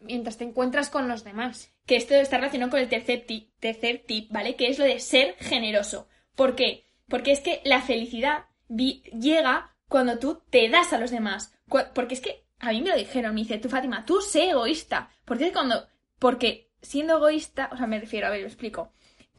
mientras 0.00 0.36
te 0.38 0.44
encuentras 0.44 0.90
con 0.90 1.08
los 1.08 1.24
demás. 1.24 1.72
Que 1.86 1.96
esto 1.96 2.14
está 2.14 2.36
relacionado 2.38 2.70
con 2.70 2.80
el 2.80 2.88
tercer 2.88 3.24
tip, 3.26 3.50
tercer 3.60 4.04
tip, 4.06 4.30
¿vale? 4.32 4.56
Que 4.56 4.68
es 4.68 4.78
lo 4.78 4.84
de 4.84 4.98
ser 5.00 5.36
generoso. 5.38 6.08
¿Por 6.36 6.54
qué? 6.56 6.84
Porque 7.08 7.32
es 7.32 7.40
que 7.40 7.60
la 7.64 7.80
felicidad 7.82 8.46
llega 8.68 9.74
cuando 9.88 10.18
tú 10.18 10.42
te 10.50 10.68
das 10.68 10.92
a 10.92 10.98
los 10.98 11.10
demás. 11.10 11.54
Cu- 11.68 11.80
Porque 11.94 12.14
es 12.14 12.20
que 12.20 12.44
a 12.58 12.70
mí 12.70 12.80
me 12.80 12.90
lo 12.90 12.96
dijeron, 12.96 13.34
me 13.34 13.42
dice, 13.42 13.58
tú 13.58 13.68
Fátima, 13.68 14.04
tú 14.04 14.20
sé 14.20 14.50
egoísta. 14.50 15.10
Porque 15.24 15.46
es 15.46 15.52
cuando, 15.52 15.86
porque 16.18 16.70
siendo 16.80 17.16
egoísta, 17.16 17.68
o 17.72 17.76
sea, 17.76 17.86
me 17.86 18.00
refiero, 18.00 18.26
a 18.26 18.30
ver, 18.30 18.40
lo 18.40 18.46
explico. 18.46 18.92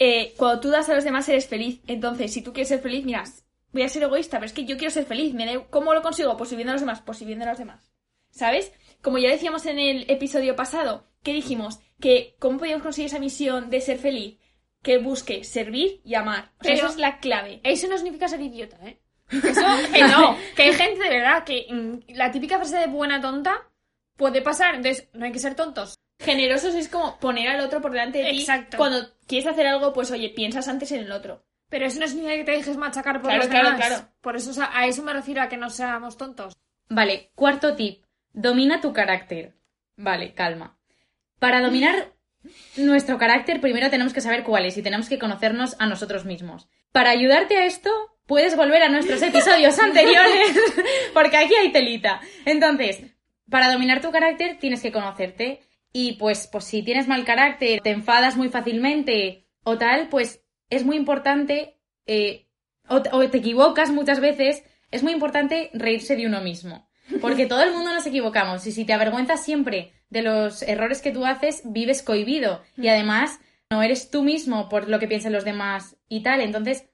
Eh, 0.05 0.33
cuando 0.35 0.59
tú 0.59 0.69
das 0.69 0.89
a 0.89 0.95
los 0.95 1.05
demás 1.05 1.29
eres 1.29 1.47
feliz. 1.47 1.79
Entonces, 1.87 2.33
si 2.33 2.41
tú 2.41 2.51
quieres 2.51 2.67
ser 2.67 2.81
feliz, 2.81 3.05
miras, 3.05 3.45
voy 3.71 3.83
a 3.83 3.87
ser 3.89 4.03
egoísta, 4.03 4.37
pero 4.37 4.47
es 4.47 4.51
que 4.51 4.65
yo 4.65 4.75
quiero 4.75 4.91
ser 4.91 5.05
feliz. 5.05 5.33
Me 5.33 5.65
¿Cómo 5.69 5.93
lo 5.93 6.01
consigo? 6.01 6.35
Pues 6.35 6.49
sirviendo 6.49 6.71
a 6.71 6.73
los 6.73 6.81
demás, 6.81 7.01
pues 7.05 7.19
sirviendo 7.19 7.45
a 7.45 7.49
los 7.49 7.57
demás. 7.57 7.89
¿Sabes? 8.29 8.73
Como 9.01 9.17
ya 9.17 9.29
decíamos 9.29 9.65
en 9.65 9.79
el 9.79 10.05
episodio 10.11 10.57
pasado, 10.57 11.07
¿qué 11.23 11.31
dijimos? 11.31 11.79
Que 12.01 12.35
cómo 12.39 12.57
podíamos 12.59 12.83
conseguir 12.83 13.07
esa 13.07 13.19
misión 13.19 13.69
de 13.69 13.79
ser 13.79 13.97
feliz. 13.97 14.39
Que 14.81 14.97
busque 14.97 15.45
servir 15.45 16.01
y 16.03 16.15
amar. 16.15 16.51
O 16.59 16.63
sea, 16.65 16.73
Pero- 16.73 16.77
eso 16.79 16.87
es 16.87 16.97
la 16.97 17.19
clave. 17.19 17.61
Eso 17.63 17.87
no 17.87 17.95
significa 17.95 18.27
ser 18.27 18.41
idiota, 18.41 18.77
¿eh? 18.85 18.99
Eso, 19.31 19.61
que 19.93 20.01
no. 20.03 20.35
Que 20.57 20.63
hay 20.63 20.73
gente 20.73 21.01
de 21.01 21.09
verdad 21.09 21.45
que 21.45 21.67
mm, 21.71 22.13
la 22.13 22.29
típica 22.29 22.57
frase 22.57 22.77
de 22.77 22.87
buena 22.87 23.21
tonta 23.21 23.69
puede 24.17 24.41
pasar. 24.41 24.75
Entonces, 24.75 25.07
no 25.13 25.23
hay 25.23 25.31
que 25.31 25.39
ser 25.39 25.55
tontos. 25.55 25.95
Generosos 26.23 26.75
es 26.75 26.87
como 26.89 27.17
poner 27.19 27.49
al 27.49 27.59
otro 27.61 27.81
por 27.81 27.91
delante 27.91 28.19
de 28.19 28.31
ti. 28.31 28.39
Exacto. 28.41 28.77
Cuando 28.77 29.07
quieres 29.27 29.47
hacer 29.47 29.67
algo, 29.67 29.93
pues 29.93 30.11
oye, 30.11 30.29
piensas 30.29 30.67
antes 30.67 30.91
en 30.91 31.01
el 31.01 31.11
otro. 31.11 31.43
Pero 31.69 31.85
eso 31.85 31.99
no 31.99 32.07
significa 32.07 32.35
que 32.37 32.43
te 32.43 32.51
dejes 32.51 32.77
machacar 32.77 33.15
por 33.21 33.29
Claro, 33.31 33.39
los 33.39 33.47
claro, 33.47 33.71
demás. 33.71 33.87
claro. 33.87 34.07
Por 34.21 34.35
eso, 34.35 34.51
o 34.51 34.53
sea, 34.53 34.69
a 34.73 34.85
eso 34.85 35.01
me 35.03 35.13
refiero 35.13 35.41
a 35.41 35.49
que 35.49 35.57
no 35.57 35.69
seamos 35.69 36.17
tontos. 36.17 36.55
Vale, 36.89 37.31
cuarto 37.35 37.75
tip. 37.75 38.03
Domina 38.31 38.79
tu 38.81 38.93
carácter. 38.93 39.55
Vale, 39.97 40.33
calma. 40.33 40.77
Para 41.39 41.61
dominar 41.61 42.11
nuestro 42.77 43.17
carácter, 43.17 43.59
primero 43.61 43.89
tenemos 43.89 44.13
que 44.13 44.21
saber 44.21 44.43
cuál 44.43 44.65
es 44.65 44.77
y 44.77 44.83
tenemos 44.83 45.09
que 45.09 45.19
conocernos 45.19 45.75
a 45.79 45.87
nosotros 45.87 46.25
mismos. 46.25 46.67
Para 46.91 47.09
ayudarte 47.09 47.57
a 47.57 47.65
esto, 47.65 47.89
puedes 48.27 48.55
volver 48.55 48.83
a 48.83 48.89
nuestros 48.89 49.21
episodios 49.23 49.77
anteriores, 49.79 50.55
porque 51.13 51.37
aquí 51.37 51.55
hay 51.55 51.71
telita. 51.71 52.21
Entonces, 52.45 53.01
para 53.49 53.71
dominar 53.71 53.99
tu 54.01 54.11
carácter, 54.11 54.57
tienes 54.59 54.81
que 54.81 54.91
conocerte. 54.91 55.61
Y 55.93 56.13
pues, 56.13 56.47
pues 56.51 56.65
si 56.65 56.81
tienes 56.83 57.07
mal 57.07 57.23
carácter, 57.23 57.79
te 57.81 57.91
enfadas 57.91 58.35
muy 58.35 58.49
fácilmente 58.49 59.47
o 59.63 59.77
tal, 59.77 60.09
pues 60.09 60.43
es 60.69 60.83
muy 60.83 60.97
importante, 60.97 61.79
eh, 62.07 62.49
o, 62.89 63.01
o 63.11 63.29
te 63.29 63.37
equivocas 63.37 63.91
muchas 63.91 64.19
veces, 64.19 64.63
es 64.91 65.03
muy 65.03 65.13
importante 65.13 65.69
reírse 65.73 66.15
de 66.15 66.27
uno 66.27 66.41
mismo. 66.41 66.89
Porque 67.21 67.45
todo 67.45 67.61
el 67.63 67.71
mundo 67.71 67.93
nos 67.93 68.05
equivocamos 68.05 68.65
y 68.65 68.71
si 68.71 68.85
te 68.85 68.93
avergüenzas 68.93 69.43
siempre 69.43 69.93
de 70.09 70.21
los 70.21 70.61
errores 70.63 71.01
que 71.01 71.11
tú 71.11 71.25
haces, 71.25 71.61
vives 71.65 72.01
cohibido 72.01 72.61
y 72.77 72.87
además 72.87 73.39
no 73.69 73.83
eres 73.83 74.09
tú 74.09 74.23
mismo 74.23 74.69
por 74.69 74.89
lo 74.89 74.99
que 74.99 75.07
piensan 75.07 75.33
los 75.33 75.45
demás 75.45 75.97
y 76.07 76.21
tal. 76.23 76.41
Entonces, 76.41 76.89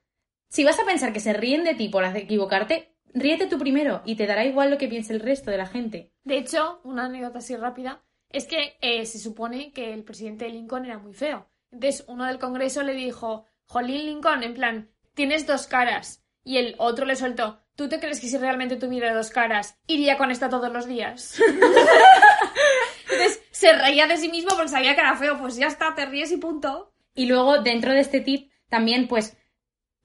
si 0.50 0.64
vas 0.64 0.80
a 0.80 0.86
pensar 0.86 1.14
que 1.14 1.20
se 1.20 1.34
ríen 1.34 1.64
de 1.64 1.76
ti 1.76 1.90
por 1.90 2.04
equivocarte, 2.04 2.96
ríete 3.14 3.48
tú 3.48 3.60
primero 3.60 4.02
y 4.06 4.16
te 4.16 4.26
dará 4.26 4.46
igual 4.46 4.72
lo 4.72 4.78
que 4.78 4.88
piense 4.88 5.14
el 5.14 5.20
resto 5.20 5.52
de 5.52 5.58
la 5.58 5.68
gente. 5.68 6.12
De 6.24 6.38
hecho, 6.38 6.82
una 6.84 7.06
anécdota 7.06 7.40
así 7.40 7.56
rápida 7.56 8.04
es 8.30 8.46
que 8.46 8.78
eh, 8.82 9.06
se 9.06 9.20
supone 9.20 9.72
que 9.72 9.94
el 9.94 10.04
presidente 10.04 10.50
Lincoln 10.50 10.86
era 10.86 10.98
muy 10.98 11.14
feo. 11.14 11.48
Entonces, 11.72 12.06
uno 12.08 12.26
del 12.26 12.40
Congreso 12.40 12.84
le 12.84 12.94
dijo, 12.94 13.46
Jolín 13.66 14.06
Lincoln, 14.06 14.44
en 14.44 14.54
plan, 14.54 14.92
tienes 15.14 15.46
dos 15.46 15.68
caras. 15.68 16.24
Y 16.44 16.58
el 16.58 16.76
otro 16.78 17.06
le 17.06 17.16
soltó, 17.16 17.60
¿Tú 17.80 17.88
te 17.88 18.02
crees 18.02 18.20
que 18.20 18.28
si 18.28 18.38
realmente 18.38 18.76
tuviera 18.76 19.14
dos 19.14 19.30
caras, 19.30 19.78
iría 19.88 20.18
con 20.18 20.32
esta 20.32 20.50
todos 20.50 20.70
los 20.70 20.86
días? 20.86 21.40
Entonces, 23.10 23.42
se 23.52 23.72
reía 23.72 24.06
de 24.06 24.18
sí 24.18 24.28
mismo 24.28 24.50
porque 24.50 24.68
sabía 24.68 24.96
que 24.96 25.00
era 25.00 25.16
feo. 25.16 25.38
Pues 25.40 25.56
ya 25.56 25.68
está, 25.68 25.96
te 25.96 26.06
ríes 26.06 26.30
y 26.34 26.36
punto. 26.36 26.92
Y 27.16 27.28
luego, 27.28 27.60
dentro 27.60 27.94
de 27.94 28.02
este 28.02 28.20
tip, 28.20 28.52
también, 28.68 29.08
pues, 29.08 29.38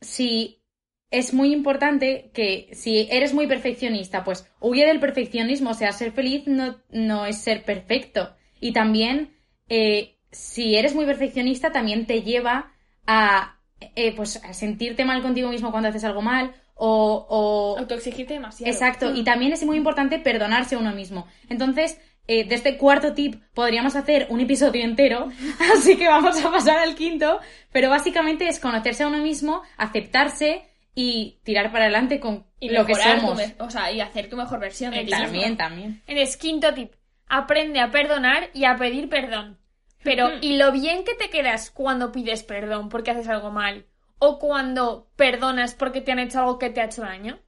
si 0.00 0.63
es 1.10 1.32
muy 1.32 1.52
importante 1.52 2.30
que 2.32 2.68
si 2.72 3.08
eres 3.10 3.34
muy 3.34 3.46
perfeccionista, 3.46 4.24
pues 4.24 4.50
huye 4.60 4.86
del 4.86 5.00
perfeccionismo. 5.00 5.70
O 5.70 5.74
sea, 5.74 5.92
ser 5.92 6.12
feliz 6.12 6.46
no, 6.46 6.76
no 6.90 7.26
es 7.26 7.38
ser 7.38 7.62
perfecto. 7.64 8.34
Y 8.60 8.72
también, 8.72 9.36
eh, 9.68 10.16
si 10.30 10.76
eres 10.76 10.94
muy 10.94 11.06
perfeccionista, 11.06 11.70
también 11.70 12.06
te 12.06 12.22
lleva 12.22 12.72
a, 13.06 13.60
eh, 13.94 14.14
pues, 14.16 14.42
a 14.44 14.52
sentirte 14.54 15.04
mal 15.04 15.22
contigo 15.22 15.50
mismo 15.50 15.70
cuando 15.70 15.88
haces 15.88 16.04
algo 16.04 16.22
mal 16.22 16.54
o... 16.74 17.26
o... 17.28 17.78
Autoexigirte 17.78 18.34
demasiado. 18.34 18.72
Exacto, 18.72 19.14
y 19.14 19.22
también 19.24 19.52
es 19.52 19.64
muy 19.64 19.76
importante 19.76 20.18
perdonarse 20.18 20.74
a 20.74 20.78
uno 20.78 20.92
mismo. 20.92 21.26
Entonces, 21.48 22.00
eh, 22.26 22.44
de 22.44 22.54
este 22.54 22.76
cuarto 22.78 23.12
tip 23.12 23.36
podríamos 23.52 23.96
hacer 23.96 24.26
un 24.30 24.40
episodio 24.40 24.82
entero, 24.82 25.28
así 25.76 25.96
que 25.96 26.08
vamos 26.08 26.42
a 26.42 26.50
pasar 26.50 26.78
al 26.78 26.94
quinto, 26.94 27.38
pero 27.70 27.90
básicamente 27.90 28.48
es 28.48 28.58
conocerse 28.58 29.02
a 29.02 29.08
uno 29.08 29.18
mismo, 29.18 29.62
aceptarse 29.76 30.62
y 30.94 31.40
tirar 31.42 31.72
para 31.72 31.84
adelante 31.84 32.20
con 32.20 32.46
Y 32.60 32.70
lo 32.70 32.86
que 32.86 32.94
tu 32.94 33.00
somos. 33.00 33.40
o 33.58 33.70
sea, 33.70 33.90
y 33.90 34.00
hacer 34.00 34.28
tu 34.28 34.36
mejor 34.36 34.60
versión 34.60 34.92
de 34.92 35.00
ti 35.00 35.06
mismo. 35.06 35.24
También, 35.24 35.56
también. 35.56 36.02
Entonces, 36.06 36.36
quinto 36.36 36.72
tip. 36.74 36.92
Aprende 37.26 37.80
a 37.80 37.90
perdonar 37.90 38.50
y 38.52 38.64
a 38.64 38.76
pedir 38.76 39.08
perdón. 39.08 39.58
Pero, 40.02 40.26
Ujú. 40.26 40.36
¿y 40.42 40.56
lo 40.56 40.70
bien 40.72 41.04
que 41.04 41.14
te 41.14 41.30
quedas 41.30 41.70
cuando 41.70 42.12
pides 42.12 42.42
perdón 42.42 42.88
porque 42.90 43.10
haces 43.10 43.28
algo 43.28 43.50
mal? 43.50 43.86
¿O 44.18 44.38
cuando 44.38 45.10
perdonas 45.16 45.74
porque 45.74 46.00
te 46.00 46.12
han 46.12 46.18
hecho 46.18 46.38
algo 46.40 46.58
que 46.58 46.70
te 46.70 46.80
ha 46.80 46.84
hecho 46.84 47.02
daño? 47.02 47.40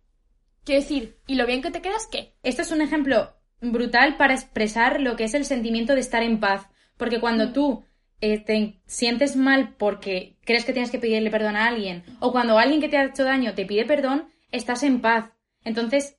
Quiero 0.64 0.80
decir, 0.80 1.18
¿y 1.26 1.36
lo 1.36 1.46
bien 1.46 1.62
que 1.62 1.70
te 1.70 1.80
quedas 1.82 2.08
qué? 2.10 2.34
Esto 2.42 2.62
es 2.62 2.72
un 2.72 2.80
ejemplo 2.82 3.36
brutal 3.60 4.16
para 4.16 4.34
expresar 4.34 5.00
lo 5.00 5.14
que 5.16 5.24
es 5.24 5.34
el 5.34 5.44
sentimiento 5.44 5.94
de 5.94 6.00
estar 6.00 6.22
en 6.22 6.40
paz. 6.40 6.66
Porque 6.96 7.20
cuando 7.20 7.52
tú 7.52 7.84
eh, 8.20 8.38
te 8.40 8.80
sientes 8.86 9.36
mal 9.36 9.74
porque 9.76 10.36
crees 10.44 10.64
que 10.64 10.72
tienes 10.72 10.90
que 10.90 10.98
pedirle 10.98 11.30
perdón 11.30 11.56
a 11.56 11.66
alguien, 11.66 12.04
o 12.20 12.32
cuando 12.32 12.58
alguien 12.58 12.80
que 12.80 12.88
te 12.88 12.96
ha 12.96 13.04
hecho 13.04 13.24
daño 13.24 13.54
te 13.54 13.66
pide 13.66 13.84
perdón, 13.84 14.28
estás 14.50 14.82
en 14.82 15.00
paz. 15.00 15.30
Entonces, 15.64 16.18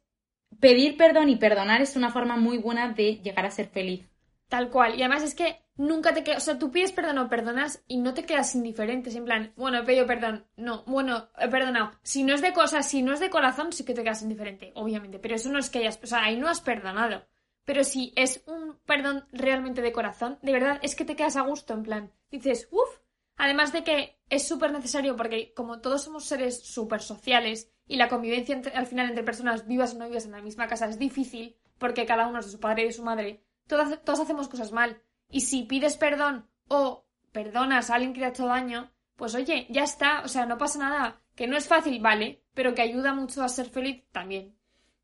pedir 0.59 0.97
perdón 0.97 1.29
y 1.29 1.35
perdonar 1.37 1.81
es 1.81 1.95
una 1.95 2.11
forma 2.11 2.37
muy 2.37 2.57
buena 2.57 2.89
de 2.89 3.17
llegar 3.17 3.45
a 3.45 3.51
ser 3.51 3.67
feliz. 3.67 4.07
Tal 4.49 4.69
cual. 4.69 4.95
Y 4.95 5.03
además 5.03 5.23
es 5.23 5.35
que 5.35 5.61
nunca 5.75 6.13
te 6.13 6.23
quedas. 6.23 6.43
O 6.43 6.45
sea, 6.45 6.59
tú 6.59 6.71
pides 6.71 6.91
perdón 6.91 7.17
o 7.17 7.29
perdonas 7.29 7.83
y 7.87 7.97
no 7.97 8.13
te 8.13 8.23
quedas 8.23 8.55
indiferente. 8.55 9.09
En 9.09 9.25
plan, 9.25 9.53
bueno, 9.57 9.79
he 9.79 9.83
pedido 9.83 10.05
perdón. 10.05 10.45
No, 10.55 10.83
bueno, 10.85 11.27
he 11.37 11.49
perdonado. 11.49 11.91
Si 12.01 12.23
no 12.23 12.33
es 12.33 12.41
de 12.41 12.53
cosas, 12.53 12.87
si 12.87 13.01
no 13.01 13.13
es 13.13 13.19
de 13.19 13.29
corazón, 13.29 13.73
sí 13.73 13.83
que 13.83 13.93
te 13.93 14.03
quedas 14.03 14.21
indiferente, 14.21 14.71
obviamente. 14.75 15.19
Pero 15.19 15.35
eso 15.35 15.51
no 15.51 15.59
es 15.59 15.69
que 15.69 15.79
hayas. 15.79 15.99
O 16.01 16.07
sea, 16.07 16.23
ahí 16.23 16.37
no 16.37 16.47
has 16.47 16.61
perdonado. 16.61 17.25
Pero 17.67 17.83
si 17.83 18.13
es 18.15 18.41
un 18.47 18.79
perdón 18.85 19.27
realmente 19.33 19.81
de 19.81 19.91
corazón, 19.91 20.39
de 20.41 20.53
verdad, 20.53 20.79
es 20.81 20.95
que 20.95 21.03
te 21.03 21.17
quedas 21.17 21.35
a 21.35 21.41
gusto. 21.41 21.73
En 21.73 21.83
plan, 21.83 22.11
dices, 22.31 22.69
uff. 22.71 22.99
Además 23.35 23.73
de 23.73 23.83
que 23.83 24.19
es 24.29 24.47
súper 24.47 24.71
necesario 24.71 25.17
porque, 25.17 25.53
como 25.53 25.81
todos 25.81 26.01
somos 26.05 26.23
seres 26.23 26.63
súper 26.65 27.01
sociales 27.01 27.69
y 27.85 27.97
la 27.97 28.07
convivencia 28.07 28.55
entre- 28.55 28.73
al 28.73 28.87
final 28.87 29.09
entre 29.09 29.23
personas 29.25 29.67
vivas 29.67 29.93
o 29.93 29.97
no 29.99 30.07
vivas 30.07 30.25
en 30.25 30.31
la 30.31 30.41
misma 30.41 30.67
casa 30.67 30.87
es 30.87 30.97
difícil 30.97 31.57
porque 31.77 32.05
cada 32.05 32.25
uno 32.27 32.39
es 32.39 32.45
de 32.45 32.51
su 32.53 32.59
padre 32.59 32.83
y 32.83 32.85
de 32.87 32.93
su 32.93 33.03
madre, 33.03 33.43
todos, 33.67 34.01
todos 34.03 34.21
hacemos 34.21 34.47
cosas 34.47 34.71
mal. 34.71 35.01
Y 35.29 35.41
si 35.41 35.63
pides 35.63 35.97
perdón 35.97 36.49
o 36.69 37.05
perdonas 37.33 37.89
a 37.91 37.95
alguien 37.95 38.13
que 38.13 38.21
te 38.21 38.25
ha 38.25 38.29
hecho 38.29 38.47
daño, 38.47 38.91
pues 39.17 39.35
oye, 39.35 39.67
ya 39.69 39.83
está, 39.83 40.21
o 40.23 40.27
sea, 40.29 40.45
no 40.47 40.57
pasa 40.57 40.79
nada. 40.79 41.21
Que 41.35 41.45
no 41.47 41.57
es 41.57 41.67
fácil, 41.67 41.99
vale, 42.01 42.41
pero 42.55 42.73
que 42.73 42.81
ayuda 42.81 43.13
mucho 43.13 43.43
a 43.43 43.49
ser 43.49 43.69
feliz 43.69 44.03
también. 44.11 44.56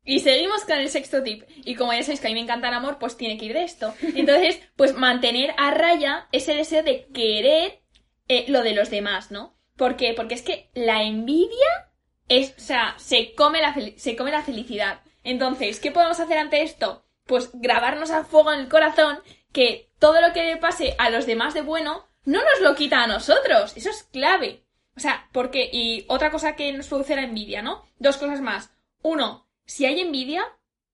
Y 0.04 0.20
seguimos 0.20 0.64
con 0.64 0.78
el 0.78 0.90
sexto 0.90 1.22
tip. 1.22 1.44
Y 1.64 1.74
como 1.76 1.92
ya 1.92 2.02
sabéis 2.02 2.20
que 2.20 2.26
a 2.26 2.30
mí 2.30 2.34
me 2.34 2.42
encanta 2.42 2.68
el 2.68 2.74
amor, 2.74 2.98
pues 2.98 3.16
tiene 3.16 3.38
que 3.38 3.46
ir 3.46 3.54
de 3.54 3.64
esto. 3.64 3.94
Entonces, 4.14 4.60
pues 4.76 4.94
mantener 4.94 5.54
a 5.56 5.70
raya 5.70 6.28
ese 6.30 6.54
deseo 6.54 6.82
de 6.82 7.06
querer 7.12 7.82
eh, 8.28 8.44
lo 8.48 8.62
de 8.62 8.74
los 8.74 8.90
demás, 8.90 9.30
¿no? 9.30 9.56
¿Por 9.76 9.96
qué? 9.96 10.12
Porque 10.14 10.34
es 10.34 10.42
que 10.42 10.70
la 10.74 11.02
envidia 11.02 11.90
es, 12.28 12.54
o 12.56 12.60
sea, 12.60 12.94
se 12.98 13.34
come 13.34 13.60
la, 13.60 13.74
se 13.96 14.16
come 14.16 14.30
la 14.30 14.42
felicidad. 14.42 15.00
Entonces, 15.24 15.80
¿qué 15.80 15.90
podemos 15.90 16.20
hacer 16.20 16.38
ante 16.38 16.62
esto? 16.62 17.06
Pues 17.26 17.50
grabarnos 17.54 18.10
a 18.10 18.24
fuego 18.24 18.52
en 18.52 18.60
el 18.60 18.68
corazón 18.68 19.20
que 19.52 19.90
todo 19.98 20.20
lo 20.20 20.32
que 20.32 20.44
le 20.44 20.56
pase 20.58 20.94
a 20.98 21.10
los 21.10 21.26
demás 21.26 21.54
de 21.54 21.62
bueno 21.62 22.06
no 22.24 22.40
nos 22.40 22.60
lo 22.60 22.74
quita 22.74 23.02
a 23.02 23.06
nosotros. 23.06 23.76
Eso 23.76 23.90
es 23.90 24.02
clave. 24.04 24.64
O 24.96 25.00
sea, 25.00 25.28
porque, 25.32 25.68
y 25.72 26.04
otra 26.08 26.30
cosa 26.30 26.56
que 26.56 26.72
nos 26.72 26.88
produce 26.88 27.16
la 27.16 27.22
envidia, 27.22 27.62
¿no? 27.62 27.84
Dos 27.98 28.16
cosas 28.16 28.40
más. 28.40 28.70
Uno, 29.02 29.43
si 29.66 29.86
hay 29.86 30.00
envidia, 30.00 30.44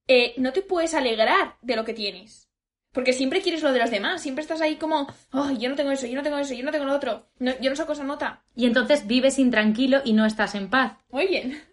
eh, 0.08 0.34
no 0.36 0.52
te 0.52 0.62
puedes 0.62 0.94
alegrar 0.94 1.56
de 1.62 1.76
lo 1.76 1.84
que 1.84 1.94
tienes. 1.94 2.48
Porque 2.92 3.12
siempre 3.12 3.40
quieres 3.40 3.62
lo 3.62 3.72
de 3.72 3.78
los 3.78 3.90
demás, 3.92 4.20
siempre 4.20 4.42
estás 4.42 4.60
ahí 4.60 4.74
como, 4.76 5.06
ay, 5.30 5.58
yo 5.58 5.68
no 5.70 5.76
tengo 5.76 5.92
eso, 5.92 6.06
yo 6.06 6.16
no 6.16 6.24
tengo 6.24 6.38
eso, 6.38 6.54
yo 6.54 6.64
no 6.64 6.72
tengo 6.72 6.84
lo 6.86 6.94
otro, 6.94 7.28
no- 7.38 7.56
yo 7.60 7.70
no 7.70 7.76
saco 7.76 7.92
esa 7.92 8.02
nota. 8.02 8.42
Y 8.56 8.66
entonces 8.66 9.06
vives 9.06 9.38
intranquilo 9.38 10.00
y 10.04 10.12
no 10.12 10.26
estás 10.26 10.54
en 10.56 10.68
paz. 10.70 10.94
Muy 11.10 11.26
bien. 11.28 11.62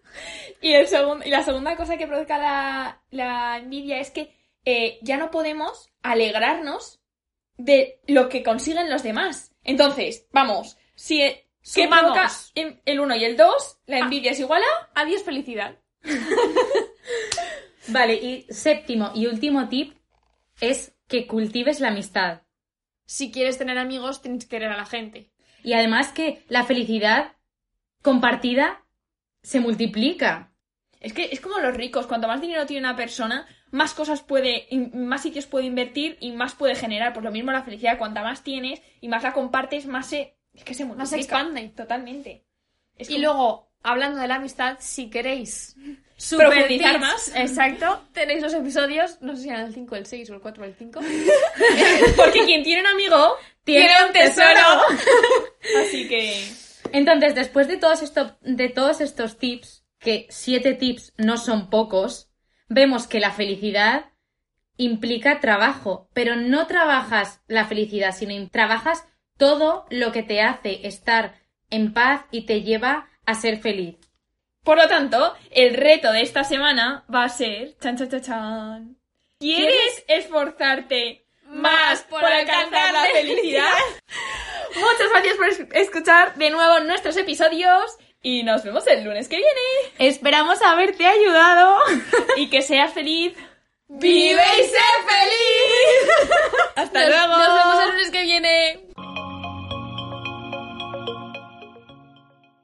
Y, 0.60 0.72
el 0.72 0.88
segun- 0.88 1.22
y 1.24 1.30
la 1.30 1.44
segunda 1.44 1.76
cosa 1.76 1.96
que 1.98 2.06
provoca 2.08 2.38
la, 2.38 3.02
la 3.10 3.58
envidia 3.58 4.00
es 4.00 4.10
que 4.10 4.34
eh, 4.64 4.98
ya 5.02 5.16
no 5.18 5.30
podemos 5.30 5.90
alegrarnos 6.02 7.00
de 7.58 8.00
lo 8.08 8.28
que 8.28 8.42
consiguen 8.42 8.90
los 8.90 9.02
demás. 9.04 9.54
Entonces, 9.62 10.26
vamos, 10.32 10.76
si... 10.96 11.22
eh, 11.22 11.46
¿Qué 11.74 11.86
provoca 11.86 12.28
el 12.86 13.00
1 13.00 13.16
y 13.16 13.24
el 13.24 13.36
2? 13.36 13.78
La 13.86 13.98
envidia 13.98 14.30
es 14.32 14.40
igual 14.40 14.62
a... 14.62 15.00
Adiós, 15.02 15.22
felicidad. 15.22 15.76
Vale, 17.88 18.14
y 18.14 18.46
séptimo 18.50 19.12
y 19.14 19.26
último 19.26 19.68
tip 19.68 19.96
es 20.60 20.94
que 21.06 21.26
cultives 21.26 21.80
la 21.80 21.88
amistad. 21.88 22.42
Si 23.06 23.30
quieres 23.32 23.56
tener 23.56 23.78
amigos, 23.78 24.20
tienes 24.20 24.44
que 24.44 24.50
querer 24.50 24.70
a 24.72 24.76
la 24.76 24.84
gente. 24.84 25.30
Y 25.62 25.72
además 25.72 26.12
que 26.12 26.44
la 26.48 26.64
felicidad 26.64 27.32
compartida 28.02 28.84
se 29.42 29.60
multiplica. 29.60 30.52
Es 31.00 31.12
que 31.12 31.28
es 31.32 31.40
como 31.40 31.58
los 31.60 31.74
ricos, 31.76 32.06
cuanto 32.06 32.28
más 32.28 32.40
dinero 32.40 32.66
tiene 32.66 32.86
una 32.86 32.96
persona, 32.96 33.46
más 33.70 33.94
cosas 33.94 34.20
puede, 34.22 34.66
más 34.92 35.22
sitios 35.22 35.46
puede 35.46 35.66
invertir 35.66 36.18
y 36.20 36.32
más 36.32 36.54
puede 36.54 36.74
generar. 36.74 37.12
Pues 37.12 37.24
lo 37.24 37.30
mismo 37.30 37.52
la 37.52 37.62
felicidad, 37.62 37.98
cuanta 37.98 38.22
más 38.22 38.42
tienes 38.42 38.82
y 39.00 39.08
más 39.08 39.22
la 39.22 39.32
compartes, 39.32 39.86
más 39.86 40.08
se, 40.08 40.36
es 40.52 40.64
que 40.64 40.74
se 40.74 40.84
multiplica. 40.84 40.98
Más 41.02 41.10
se 41.10 41.16
expande. 41.20 41.68
Totalmente. 41.70 42.44
Es 42.96 43.08
Y 43.08 43.14
como- 43.14 43.24
luego, 43.24 43.67
hablando 43.82 44.20
de 44.20 44.28
la 44.28 44.36
amistad, 44.36 44.76
si 44.80 45.10
queréis 45.10 45.76
Profundizar 46.36 46.94
tips, 46.94 47.00
más. 47.00 47.32
Exacto. 47.36 48.02
Tenéis 48.12 48.42
los 48.42 48.52
episodios, 48.54 49.18
no 49.20 49.36
sé 49.36 49.42
si 49.42 49.48
eran 49.50 49.66
el 49.66 49.74
5, 49.74 49.94
el 49.96 50.06
6 50.06 50.30
o 50.30 50.34
el 50.34 50.40
4 50.40 50.62
o 50.62 50.66
el 50.66 50.74
5. 50.74 51.00
Porque 52.16 52.44
quien 52.44 52.62
tiene 52.64 52.80
un 52.82 52.88
amigo 52.88 53.36
Tiene 53.64 53.92
un 54.06 54.12
tesoro. 54.12 54.82
Así 55.80 56.08
que 56.08 56.44
Entonces, 56.92 57.34
después 57.34 57.68
de 57.68 57.76
todos, 57.76 58.02
esto- 58.02 58.36
de 58.40 58.68
todos 58.68 59.00
estos 59.00 59.38
tips, 59.38 59.84
que 60.00 60.26
siete 60.30 60.74
tips 60.74 61.12
no 61.18 61.36
son 61.36 61.70
pocos, 61.70 62.30
vemos 62.68 63.06
que 63.06 63.20
la 63.20 63.30
felicidad 63.32 64.06
implica 64.76 65.40
trabajo, 65.40 66.08
pero 66.14 66.36
no 66.36 66.66
trabajas 66.66 67.40
la 67.48 67.64
felicidad, 67.66 68.14
sino 68.14 68.48
trabajas 68.48 69.04
todo 69.36 69.86
lo 69.90 70.12
que 70.12 70.22
te 70.22 70.40
hace 70.40 70.86
estar 70.86 71.34
en 71.70 71.92
paz 71.92 72.22
y 72.30 72.46
te 72.46 72.62
lleva 72.62 73.08
a 73.28 73.34
ser 73.34 73.58
feliz. 73.58 73.96
Por 74.64 74.78
lo 74.78 74.88
tanto, 74.88 75.36
el 75.50 75.74
reto 75.74 76.12
de 76.12 76.22
esta 76.22 76.44
semana 76.44 77.04
va 77.14 77.24
a 77.24 77.28
ser. 77.28 77.76
Chan, 77.78 77.98
chan, 77.98 78.08
chan, 78.08 78.22
chan. 78.22 78.96
¿Quieres 79.38 80.02
esforzarte 80.08 81.26
más 81.44 82.04
por 82.04 82.24
alcanzar 82.24 82.90
la 82.90 83.04
felicidad? 83.04 83.76
Muchas 84.76 85.10
gracias 85.10 85.36
por 85.36 85.76
escuchar 85.76 86.34
de 86.36 86.48
nuevo 86.48 86.80
nuestros 86.80 87.18
episodios 87.18 87.98
y 88.22 88.44
nos 88.44 88.64
vemos 88.64 88.86
el 88.86 89.04
lunes 89.04 89.28
que 89.28 89.36
viene. 89.36 89.50
Esperamos 89.98 90.62
haberte 90.62 91.06
ayudado 91.06 91.78
y 92.36 92.48
que 92.48 92.62
seas 92.62 92.94
feliz. 92.94 93.34
¡Vive 93.88 94.42
y 94.58 94.62
sé 94.62 94.78
feliz! 95.06 96.30
¡Hasta 96.76 97.08
luego! 97.08 97.36
Nos 97.36 97.54
vemos 97.54 97.82
el 97.82 97.90
lunes 97.90 98.10
que 98.10 98.22
viene. 98.22 98.87